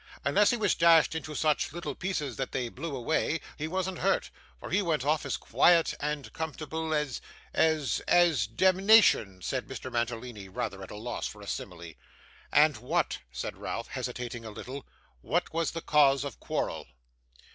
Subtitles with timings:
[0.25, 4.31] 'Unless he was dashed into such little pieces that they blew away, he wasn't hurt,
[4.59, 7.21] for he went off as quiet and comfortable as
[7.53, 9.91] as as demnition,' said Mr.
[9.91, 11.93] Mantalini, rather at a loss for a simile.
[12.51, 14.87] 'And what,' said Ralph, hesitating a little,
[15.21, 16.87] 'what was the cause of quarrel?